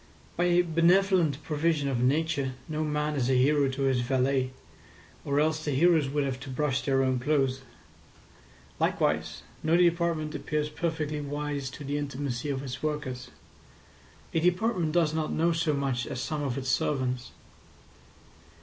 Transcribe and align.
By 0.35 0.45
a 0.45 0.61
benevolent 0.63 1.43
provision 1.43 1.87
of 1.87 2.01
Nature 2.01 2.55
no 2.67 2.83
man 2.83 3.13
is 3.13 3.29
a 3.29 3.35
hero 3.37 3.69
to 3.69 3.83
his 3.83 3.99
valet, 4.01 4.49
or 5.23 5.39
else 5.39 5.63
the 5.63 5.73
heroes 5.75 6.09
would 6.09 6.23
have 6.23 6.39
to 6.39 6.49
brush 6.49 6.81
their 6.81 7.03
own 7.03 7.19
clothes. 7.19 7.61
Likewise 8.79 9.43
no 9.61 9.77
department 9.77 10.33
appears 10.33 10.69
perfectly 10.69 11.21
wise 11.21 11.69
to 11.69 11.83
the 11.83 11.99
intimacy 11.99 12.49
of 12.49 12.63
its 12.63 12.81
workers. 12.81 13.29
A 14.33 14.39
department 14.39 14.91
does 14.91 15.13
not 15.13 15.31
know 15.31 15.51
so 15.51 15.71
much 15.71 16.07
as 16.07 16.19
some 16.19 16.41
of 16.41 16.57
its 16.57 16.69
servants. 16.69 17.29